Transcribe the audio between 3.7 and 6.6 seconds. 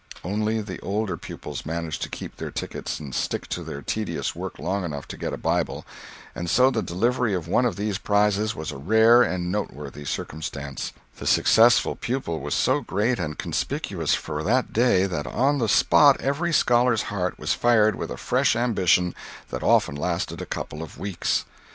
tedious work long enough to get a Bible, and